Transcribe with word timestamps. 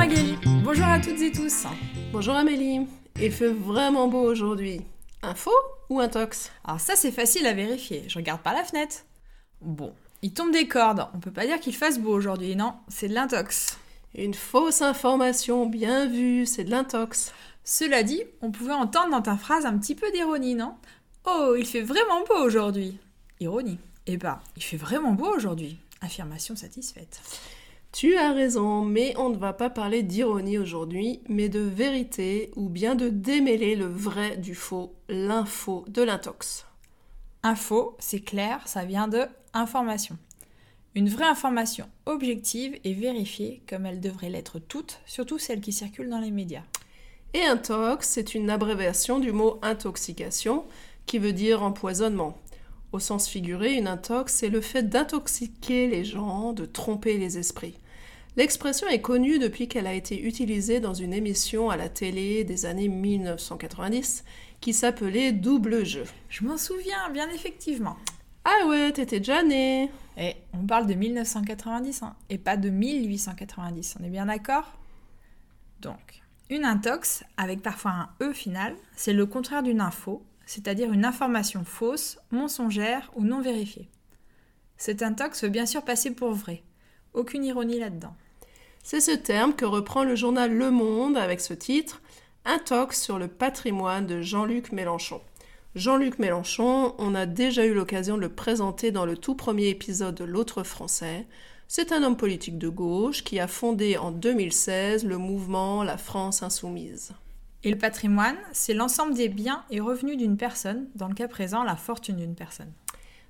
Magali. 0.00 0.34
Bonjour 0.64 0.86
à 0.86 0.98
toutes 0.98 1.20
et 1.20 1.30
tous. 1.30 1.66
Bonjour 2.10 2.34
Amélie. 2.34 2.86
Il 3.20 3.30
fait 3.30 3.52
vraiment 3.52 4.08
beau 4.08 4.22
aujourd'hui. 4.22 4.80
Un 5.20 5.34
faux 5.34 5.50
ou 5.90 6.00
un 6.00 6.08
tox 6.08 6.50
Alors 6.64 6.80
ça 6.80 6.96
c'est 6.96 7.10
facile 7.12 7.46
à 7.46 7.52
vérifier. 7.52 8.04
Je 8.08 8.16
regarde 8.16 8.40
par 8.40 8.54
la 8.54 8.64
fenêtre. 8.64 9.04
Bon, 9.60 9.92
il 10.22 10.32
tombe 10.32 10.52
des 10.52 10.66
cordes. 10.66 11.06
On 11.12 11.18
peut 11.18 11.30
pas 11.30 11.44
dire 11.44 11.60
qu'il 11.60 11.76
fasse 11.76 11.98
beau 11.98 12.14
aujourd'hui, 12.14 12.56
non? 12.56 12.72
C'est 12.88 13.08
de 13.08 13.14
l'intox. 13.14 13.78
Une 14.14 14.32
fausse 14.32 14.80
information 14.80 15.66
bien 15.66 16.06
vue, 16.06 16.46
c'est 16.46 16.64
de 16.64 16.70
l'intox. 16.70 17.34
Cela 17.62 18.02
dit, 18.02 18.22
on 18.40 18.52
pouvait 18.52 18.72
entendre 18.72 19.10
dans 19.10 19.20
ta 19.20 19.36
phrase 19.36 19.66
un 19.66 19.76
petit 19.76 19.94
peu 19.94 20.10
d'ironie, 20.12 20.54
non? 20.54 20.76
Oh, 21.26 21.56
il 21.58 21.66
fait 21.66 21.82
vraiment 21.82 22.24
beau 22.26 22.42
aujourd'hui. 22.42 22.96
Ironie. 23.38 23.78
Eh 24.06 24.16
ben, 24.16 24.40
il 24.56 24.62
fait 24.62 24.78
vraiment 24.78 25.12
beau 25.12 25.28
aujourd'hui. 25.28 25.76
Affirmation 26.00 26.56
satisfaite. 26.56 27.20
Tu 27.92 28.16
as 28.16 28.32
raison, 28.32 28.84
mais 28.84 29.14
on 29.18 29.30
ne 29.30 29.36
va 29.36 29.52
pas 29.52 29.68
parler 29.68 30.04
d'ironie 30.04 30.58
aujourd'hui, 30.58 31.20
mais 31.28 31.48
de 31.48 31.58
vérité 31.58 32.52
ou 32.54 32.68
bien 32.68 32.94
de 32.94 33.08
démêler 33.08 33.74
le 33.74 33.86
vrai 33.86 34.36
du 34.36 34.54
faux, 34.54 34.94
l'info 35.08 35.84
de 35.88 36.02
l'intox. 36.02 36.66
Info, 37.42 37.96
c'est 37.98 38.20
clair, 38.20 38.66
ça 38.68 38.84
vient 38.84 39.08
de 39.08 39.26
information. 39.54 40.16
Une 40.94 41.08
vraie 41.08 41.26
information 41.26 41.88
objective 42.06 42.78
et 42.84 42.94
vérifiée 42.94 43.60
comme 43.68 43.86
elle 43.86 44.00
devrait 44.00 44.30
l'être 44.30 44.60
toutes, 44.60 45.00
surtout 45.04 45.38
celles 45.38 45.60
qui 45.60 45.72
circulent 45.72 46.10
dans 46.10 46.20
les 46.20 46.30
médias. 46.30 46.64
Et 47.34 47.42
intox, 47.42 48.08
c'est 48.08 48.34
une 48.34 48.50
abréviation 48.50 49.18
du 49.18 49.32
mot 49.32 49.58
intoxication, 49.62 50.64
qui 51.06 51.18
veut 51.18 51.32
dire 51.32 51.64
empoisonnement. 51.64 52.36
Au 52.92 52.98
sens 52.98 53.28
figuré, 53.28 53.74
une 53.74 53.86
intox, 53.86 54.34
c'est 54.34 54.48
le 54.48 54.60
fait 54.60 54.82
d'intoxiquer 54.82 55.86
les 55.86 56.04
gens, 56.04 56.52
de 56.52 56.66
tromper 56.66 57.18
les 57.18 57.38
esprits. 57.38 57.78
L'expression 58.36 58.88
est 58.88 59.00
connue 59.00 59.38
depuis 59.38 59.68
qu'elle 59.68 59.86
a 59.86 59.94
été 59.94 60.20
utilisée 60.20 60.80
dans 60.80 60.94
une 60.94 61.12
émission 61.12 61.70
à 61.70 61.76
la 61.76 61.88
télé 61.88 62.42
des 62.44 62.66
années 62.66 62.88
1990 62.88 64.24
qui 64.60 64.72
s'appelait 64.72 65.32
Double 65.32 65.84
Jeu. 65.84 66.04
Je 66.28 66.44
m'en 66.44 66.56
souviens, 66.56 67.10
bien 67.12 67.28
effectivement. 67.30 67.96
Ah 68.44 68.66
ouais, 68.66 68.92
t'étais 68.92 69.18
déjà 69.18 69.42
né 69.42 69.90
Et 70.16 70.34
on 70.52 70.64
parle 70.64 70.86
de 70.86 70.94
1990 70.94 72.02
hein, 72.02 72.16
et 72.28 72.38
pas 72.38 72.56
de 72.56 72.70
1890, 72.70 73.96
on 74.00 74.04
est 74.04 74.10
bien 74.10 74.26
d'accord? 74.26 74.78
Donc, 75.80 76.22
une 76.48 76.64
intox, 76.64 77.24
avec 77.36 77.62
parfois 77.62 77.90
un 77.92 78.08
E 78.20 78.32
final, 78.32 78.74
c'est 78.96 79.12
le 79.12 79.26
contraire 79.26 79.62
d'une 79.62 79.80
info, 79.80 80.22
c'est-à-dire 80.50 80.92
une 80.92 81.04
information 81.04 81.62
fausse, 81.64 82.18
mensongère 82.32 83.12
ou 83.14 83.22
non 83.22 83.40
vérifiée. 83.40 83.88
Cette 84.78 85.00
intox 85.00 85.44
veut 85.44 85.48
bien 85.48 85.64
sûr 85.64 85.84
passer 85.84 86.10
pour 86.10 86.32
vrai. 86.32 86.64
Aucune 87.14 87.44
ironie 87.44 87.78
là-dedans. 87.78 88.16
C'est 88.82 88.98
ce 88.98 89.12
terme 89.12 89.54
que 89.54 89.64
reprend 89.64 90.02
le 90.02 90.16
journal 90.16 90.52
Le 90.52 90.72
Monde 90.72 91.16
avec 91.16 91.40
ce 91.40 91.54
titre 91.54 92.02
Intox 92.44 93.00
sur 93.00 93.16
le 93.16 93.28
patrimoine 93.28 94.08
de 94.08 94.22
Jean-Luc 94.22 94.72
Mélenchon. 94.72 95.20
Jean-Luc 95.76 96.18
Mélenchon, 96.18 96.96
on 96.98 97.14
a 97.14 97.26
déjà 97.26 97.64
eu 97.64 97.72
l'occasion 97.72 98.16
de 98.16 98.22
le 98.22 98.34
présenter 98.34 98.90
dans 98.90 99.06
le 99.06 99.16
tout 99.16 99.36
premier 99.36 99.68
épisode 99.68 100.16
de 100.16 100.24
L'autre 100.24 100.64
français. 100.64 101.28
C'est 101.68 101.92
un 101.92 102.02
homme 102.02 102.16
politique 102.16 102.58
de 102.58 102.68
gauche 102.68 103.22
qui 103.22 103.38
a 103.38 103.46
fondé 103.46 103.96
en 103.96 104.10
2016 104.10 105.04
le 105.04 105.16
mouvement 105.16 105.84
La 105.84 105.96
France 105.96 106.42
insoumise. 106.42 107.12
Et 107.62 107.70
le 107.70 107.76
patrimoine, 107.76 108.38
c'est 108.52 108.72
l'ensemble 108.72 109.12
des 109.12 109.28
biens 109.28 109.64
et 109.70 109.80
revenus 109.80 110.16
d'une 110.16 110.38
personne, 110.38 110.86
dans 110.94 111.08
le 111.08 111.14
cas 111.14 111.28
présent 111.28 111.62
la 111.62 111.76
fortune 111.76 112.16
d'une 112.16 112.34
personne. 112.34 112.72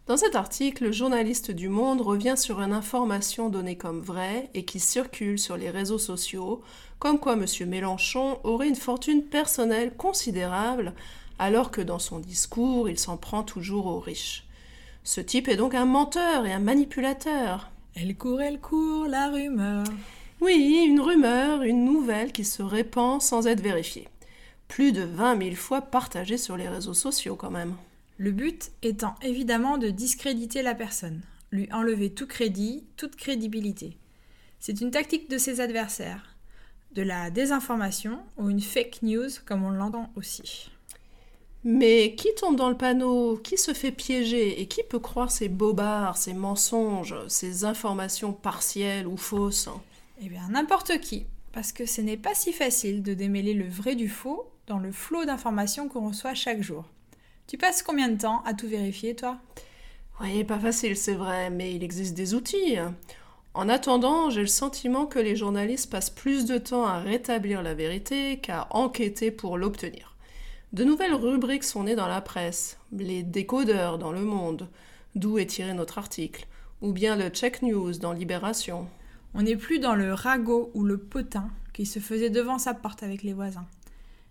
Dans 0.07 0.17
cet 0.17 0.37
article, 0.37 0.85
le 0.85 0.93
journaliste 0.93 1.51
du 1.51 1.69
Monde 1.69 2.01
revient 2.01 2.37
sur 2.37 2.61
une 2.61 2.73
information 2.73 3.49
donnée 3.49 3.77
comme 3.77 4.01
vraie 4.01 4.49
et 4.55 4.65
qui 4.65 4.79
circule 4.79 5.39
sur 5.39 5.57
les 5.57 5.71
réseaux 5.71 5.99
sociaux, 5.99 6.63
comme 7.01 7.19
quoi 7.19 7.33
M. 7.33 7.45
Mélenchon 7.69 8.39
aurait 8.45 8.69
une 8.69 8.77
fortune 8.77 9.25
personnelle 9.25 9.97
considérable, 9.97 10.95
alors 11.41 11.73
que 11.73 11.81
dans 11.81 11.99
son 11.99 12.21
discours, 12.21 12.89
il 12.89 12.99
s'en 12.99 13.17
prend 13.17 13.43
toujours 13.43 13.87
aux 13.87 14.01
riches. 14.01 14.47
Ce 15.03 15.21
type 15.21 15.49
est 15.49 15.57
donc 15.57 15.75
un 15.75 15.87
menteur 15.87 16.47
et 16.47 16.53
un 16.53 16.59
manipulateur. 16.61 17.71
Elle 17.97 18.17
court, 18.17 18.41
elle 18.41 18.61
court, 18.61 19.07
la 19.09 19.29
rumeur. 19.29 19.85
Oui, 20.41 20.85
une 20.87 21.01
rumeur, 21.01 21.63
une 21.63 21.85
nouvelle 21.85 22.31
qui 22.31 22.45
se 22.45 22.63
répand 22.63 23.21
sans 23.21 23.49
être 23.49 23.61
vérifiée 23.61 24.07
plus 24.71 24.93
de 24.93 25.03
20 25.03 25.43
000 25.43 25.57
fois 25.57 25.83
partagé 25.83 26.39
sur 26.39 26.57
les 26.57 26.69
réseaux 26.69 26.95
sociaux 26.95 27.35
quand 27.35 27.51
même. 27.51 27.75
Le 28.19 28.31
but 28.31 28.71
étant 28.83 29.17
évidemment 29.21 29.79
de 29.79 29.91
discréditer 29.91 30.63
la 30.63 30.77
personne, 30.77 31.23
lui 31.51 31.69
enlever 31.73 32.11
tout 32.11 32.29
crédit, 32.29 32.85
toute 32.97 33.17
crédibilité. 33.17 33.99
C'est 34.61 34.81
une 34.81 34.93
tactique 34.93 35.29
de 35.29 35.39
ses 35.39 35.61
adversaires, 35.61 36.37
de 36.93 37.03
la 37.03 37.31
désinformation 37.31 38.21
ou 38.37 38.49
une 38.49 38.61
fake 38.61 39.03
news 39.03 39.29
comme 39.45 39.65
on 39.65 39.71
l'entend 39.71 40.13
aussi. 40.15 40.71
Mais 41.65 42.15
qui 42.15 42.29
tombe 42.37 42.57
dans 42.57 42.71
le 42.71 42.77
panneau 42.77 43.39
Qui 43.39 43.59
se 43.59 43.75
fait 43.75 43.93
piéger 43.93 44.61
Et 44.61 44.67
qui 44.67 44.83
peut 44.85 45.01
croire 45.01 45.33
ces 45.33 45.49
bobards, 45.49 46.17
ces 46.17 46.33
mensonges, 46.33 47.17
ces 47.27 47.65
informations 47.65 48.33
partielles 48.33 49.09
ou 49.09 49.17
fausses? 49.17 49.69
Eh 50.23 50.29
bien, 50.29 50.49
n'importe 50.49 51.01
qui, 51.01 51.27
parce 51.53 51.73
que 51.73 51.87
ce 51.87 52.01
n'est 52.01 52.17
pas 52.17 52.35
si 52.35 52.53
facile 52.53 53.03
de 53.03 53.15
démêler 53.15 53.53
le 53.53 53.69
vrai 53.69 53.97
du 53.97 54.09
faux 54.09 54.50
dans 54.67 54.79
le 54.79 54.93
flot 54.93 55.25
d'informations 55.25 55.89
qu'on 55.89 56.09
reçoit 56.09 56.35
chaque 56.35 56.63
jour. 56.63 56.85
Tu 57.47 57.59
passes 57.59 57.83
combien 57.83 58.09
de 58.09 58.21
temps 58.21 58.43
à 58.45 58.55
tout 58.55 58.69
vérifier, 58.69 59.17
toi? 59.17 59.39
Oui, 60.21 60.45
pas 60.45 60.59
facile, 60.59 60.97
c'est 60.97 61.15
vrai, 61.15 61.51
mais 61.51 61.75
il 61.75 61.83
existe 61.83 62.15
des 62.15 62.35
outils. 62.35 62.77
En 63.55 63.69
attendant, 63.69 64.31
j'ai 64.31 64.43
le 64.43 64.47
sentiment 64.47 65.07
que 65.07 65.19
les 65.19 65.35
journalistes 65.35 65.91
passent 65.91 66.11
plus 66.11 66.45
de 66.45 66.59
temps 66.59 66.87
à 66.87 67.01
rétablir 67.01 67.63
la 67.63 67.75
vérité 67.75 68.39
qu'à 68.39 68.69
enquêter 68.71 69.31
pour 69.33 69.59
l'obtenir. 69.59 70.15
De 70.73 70.85
nouvelles 70.85 71.15
rubriques 71.15 71.65
sont 71.65 71.83
nées 71.83 71.97
dans 71.97 72.07
la 72.07 72.21
presse, 72.21 72.79
les 72.93 73.25
décodeurs 73.25 73.99
dans 73.99 74.13
Le 74.13 74.21
Monde, 74.21 74.69
d'où 75.17 75.39
est 75.39 75.47
tiré 75.47 75.75
notre 75.75 75.99
article, 75.99 76.47
ou 76.81 76.93
bien 76.93 77.17
le 77.17 77.29
Check 77.29 77.63
News 77.63 77.99
dans 77.99 78.13
Libération. 78.13 78.87
On 79.35 79.43
n'est 79.43 79.57
plus 79.57 79.81
dans 79.81 79.97
le 79.97 80.15
ragot 80.15 80.71
ou 80.75 80.85
le 80.85 80.99
potin 80.99 81.51
qui 81.73 81.87
se 81.87 81.99
faisait 81.99 82.31
devant 82.31 82.59
sa 82.59 82.75
porte 82.75 83.03
avec 83.03 83.25
les 83.25 83.33
voisins. 83.33 83.67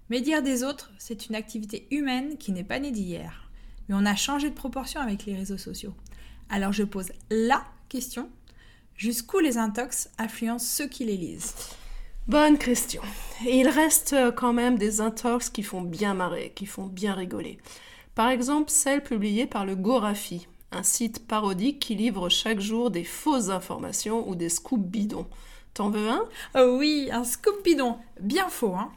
Mais 0.09 0.21
dire 0.21 0.41
des 0.41 0.63
autres, 0.63 0.91
c'est 0.97 1.27
une 1.27 1.35
activité 1.35 1.87
humaine 1.91 2.37
qui 2.37 2.51
n'est 2.51 2.63
pas 2.63 2.79
née 2.79 2.91
d'hier. 2.91 3.49
Mais 3.87 3.95
on 3.97 4.05
a 4.05 4.15
changé 4.15 4.49
de 4.49 4.55
proportion 4.55 5.01
avec 5.01 5.25
les 5.25 5.35
réseaux 5.35 5.57
sociaux. 5.57 5.93
Alors 6.49 6.73
je 6.73 6.83
pose 6.83 7.11
la 7.29 7.63
question 7.89 8.29
jusqu'où 8.95 9.39
les 9.39 9.57
intox 9.57 10.09
influencent 10.17 10.65
ceux 10.65 10.87
qui 10.87 11.05
les 11.05 11.17
lisent? 11.17 11.53
Bonne 12.27 12.57
question. 12.57 13.01
Et 13.45 13.59
il 13.59 13.67
reste 13.67 14.15
quand 14.35 14.53
même 14.53 14.77
des 14.77 15.01
intox 15.01 15.49
qui 15.49 15.63
font 15.63 15.81
bien 15.81 16.13
marrer, 16.13 16.51
qui 16.55 16.65
font 16.65 16.85
bien 16.85 17.13
rigoler. 17.13 17.57
Par 18.13 18.29
exemple, 18.29 18.69
celle 18.69 19.01
publiée 19.01 19.47
par 19.47 19.65
le 19.65 19.75
Gorafi, 19.75 20.47
un 20.71 20.83
site 20.83 21.25
parodique 21.25 21.79
qui 21.79 21.95
livre 21.95 22.29
chaque 22.29 22.59
jour 22.59 22.91
des 22.91 23.03
fausses 23.03 23.49
informations 23.49 24.27
ou 24.29 24.35
des 24.35 24.49
scoops 24.49 24.85
bidons. 24.85 25.27
T'en 25.73 25.89
veux 25.89 26.09
un? 26.09 26.25
Oh 26.55 26.75
oui, 26.77 27.09
un 27.11 27.23
scoop 27.23 27.63
bidon, 27.63 27.97
bien 28.19 28.49
faux, 28.49 28.75
hein 28.75 28.91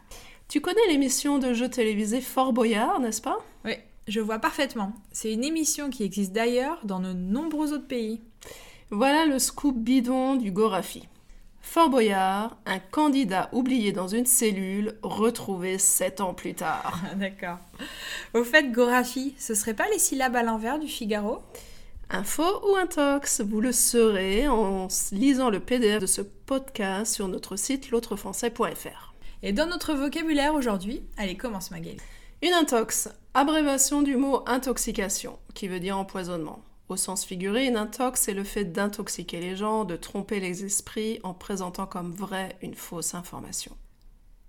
tu 0.52 0.60
connais 0.60 0.86
l'émission 0.86 1.38
de 1.38 1.54
jeux 1.54 1.70
télévisés 1.70 2.20
Fort 2.20 2.52
Boyard, 2.52 3.00
n'est-ce 3.00 3.22
pas? 3.22 3.38
Oui, 3.64 3.72
je 4.06 4.20
vois 4.20 4.38
parfaitement. 4.38 4.92
C'est 5.10 5.32
une 5.32 5.44
émission 5.44 5.88
qui 5.88 6.02
existe 6.02 6.34
d'ailleurs 6.34 6.78
dans 6.84 7.00
de 7.00 7.14
nombreux 7.14 7.72
autres 7.72 7.88
pays. 7.88 8.20
Voilà 8.90 9.24
le 9.24 9.38
scoop 9.38 9.78
bidon 9.78 10.34
du 10.34 10.52
Gorafi. 10.52 11.08
Fort 11.62 11.88
Boyard, 11.88 12.58
un 12.66 12.80
candidat 12.80 13.48
oublié 13.52 13.92
dans 13.92 14.08
une 14.08 14.26
cellule, 14.26 14.98
retrouvé 15.02 15.78
sept 15.78 16.20
ans 16.20 16.34
plus 16.34 16.52
tard. 16.52 17.00
D'accord. 17.16 17.56
Au 18.34 18.44
fait, 18.44 18.72
Gorafi, 18.72 19.34
ce 19.38 19.54
serait 19.54 19.72
pas 19.72 19.88
les 19.90 19.98
syllabes 19.98 20.36
à 20.36 20.42
l'envers 20.42 20.78
du 20.78 20.86
Figaro? 20.86 21.38
Un 22.10 22.24
faux 22.24 22.60
ou 22.70 22.76
un 22.76 22.86
tox 22.86 23.40
Vous 23.40 23.62
le 23.62 23.72
saurez 23.72 24.48
en 24.48 24.88
lisant 25.12 25.48
le 25.48 25.60
PDF 25.60 26.02
de 26.02 26.06
ce 26.06 26.20
podcast 26.20 27.14
sur 27.14 27.26
notre 27.26 27.56
site 27.56 27.90
l'autrefrançais.fr. 27.90 29.11
Et 29.44 29.52
dans 29.52 29.66
notre 29.66 29.94
vocabulaire 29.94 30.54
aujourd'hui, 30.54 31.02
allez, 31.16 31.36
commence 31.36 31.72
Magali. 31.72 31.98
Une 32.42 32.52
intox, 32.52 33.08
abréviation 33.34 34.02
du 34.02 34.16
mot 34.16 34.42
intoxication, 34.46 35.38
qui 35.54 35.66
veut 35.66 35.80
dire 35.80 35.98
empoisonnement. 35.98 36.62
Au 36.88 36.96
sens 36.96 37.24
figuré, 37.24 37.66
une 37.66 37.76
intox, 37.76 38.20
c'est 38.20 38.34
le 38.34 38.44
fait 38.44 38.64
d'intoxiquer 38.64 39.40
les 39.40 39.56
gens, 39.56 39.84
de 39.84 39.96
tromper 39.96 40.38
les 40.38 40.64
esprits 40.64 41.18
en 41.24 41.34
présentant 41.34 41.86
comme 41.86 42.12
vraie 42.12 42.56
une 42.62 42.74
fausse 42.74 43.14
information. 43.14 43.76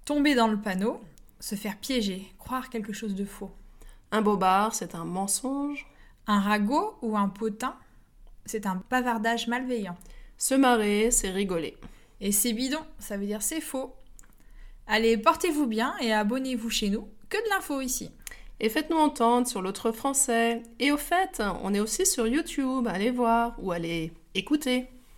Tomber 0.05 0.35
dans 0.35 0.47
le 0.47 0.59
panneau, 0.59 1.01
se 1.39 1.55
faire 1.55 1.77
piéger, 1.77 2.31
croire 2.37 2.69
quelque 2.69 2.93
chose 2.93 3.15
de 3.15 3.25
faux. 3.25 3.51
Un 4.11 4.21
bobard, 4.21 4.75
c'est 4.75 4.93
un 4.93 5.05
mensonge. 5.05 5.87
Un 6.27 6.39
ragot 6.39 6.95
ou 7.01 7.17
un 7.17 7.29
potin, 7.29 7.75
c'est 8.45 8.65
un 8.65 8.81
bavardage 8.89 9.47
malveillant. 9.47 9.97
Se 10.37 10.53
marrer, 10.53 11.09
c'est 11.09 11.31
rigoler. 11.31 11.77
Et 12.21 12.31
c'est 12.31 12.53
bidon, 12.53 12.79
ça 12.99 13.17
veut 13.17 13.25
dire 13.25 13.41
c'est 13.41 13.59
faux. 13.59 13.93
Allez, 14.87 15.17
portez-vous 15.17 15.67
bien 15.67 15.95
et 16.01 16.11
abonnez-vous 16.11 16.69
chez 16.69 16.89
nous. 16.89 17.07
Que 17.29 17.37
de 17.37 17.49
l'info 17.49 17.81
ici. 17.81 18.09
Et 18.59 18.69
faites-nous 18.69 18.97
entendre 18.97 19.47
sur 19.47 19.61
l'autre 19.61 19.91
français. 19.91 20.63
Et 20.79 20.91
au 20.91 20.97
fait, 20.97 21.41
on 21.63 21.73
est 21.73 21.79
aussi 21.79 22.05
sur 22.05 22.27
YouTube, 22.27 22.87
allez 22.87 23.11
voir 23.11 23.55
ou 23.59 23.71
allez 23.71 24.13
écouter. 24.35 24.87